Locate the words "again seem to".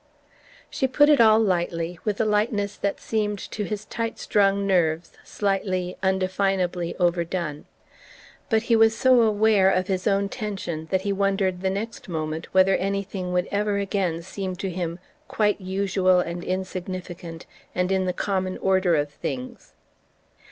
13.77-14.71